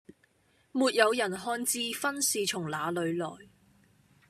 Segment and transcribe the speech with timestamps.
[0.71, 3.27] 沒有人看智勳是從那裏來